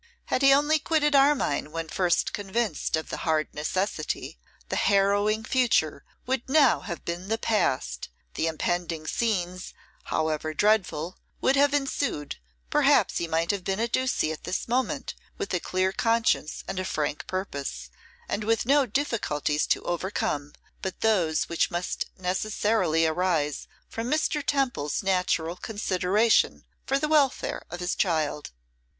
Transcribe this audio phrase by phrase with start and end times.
[0.33, 4.39] Had he only quitted Armine when first convinced of the hard necessity,
[4.69, 9.75] the harrowing future would now have been the past, the impending scenes,
[10.05, 12.37] however dreadful, would have ensued;
[12.71, 16.79] perhaps he might have been at Ducie at this moment, with a clear conscience and
[16.79, 17.91] a frank purpose,
[18.27, 24.43] and with no difficulties to overcome but those which must necessarily arise from Mr.
[24.43, 28.49] Temple's natural consideration for the welfare of his child.